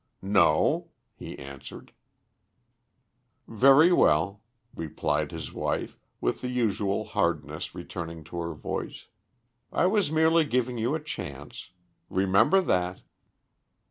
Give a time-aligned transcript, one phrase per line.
[0.23, 1.93] "No," he answered.
[3.47, 4.41] "Very well,"
[4.75, 9.09] replied his wife, with the usual hardness returning to her voice.
[9.71, 11.69] "I was merely giving you a chance.
[12.09, 13.01] Remember that."